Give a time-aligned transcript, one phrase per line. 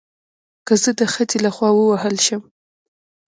[0.67, 2.41] که زه د خځې له خوا ووهل شم